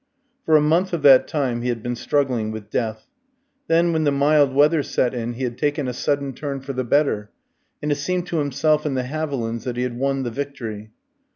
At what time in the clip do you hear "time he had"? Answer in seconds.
1.27-1.83